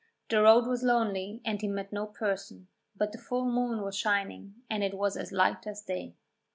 [0.31, 4.55] The road was lonely and he met no person, but the full moon was shining
[4.67, 6.15] and it was as light as day.